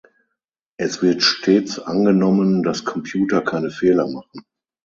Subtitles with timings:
[0.79, 4.43] Es wird stets angenommen, dass Computer keine Fehler machen.